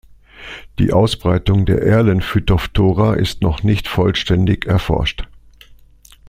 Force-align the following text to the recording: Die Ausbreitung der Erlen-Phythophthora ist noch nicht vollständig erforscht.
Die 0.79 0.93
Ausbreitung 0.93 1.67
der 1.67 1.83
Erlen-Phythophthora 1.83 3.13
ist 3.13 3.43
noch 3.43 3.61
nicht 3.61 3.87
vollständig 3.87 4.65
erforscht. 4.65 5.27